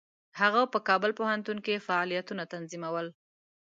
هغه 0.39 0.61
په 0.73 0.79
کابل 0.87 1.11
پوهنتون 1.19 1.57
کې 1.65 1.83
فعالیتونه 1.87 2.43
تنظیمول. 2.53 3.07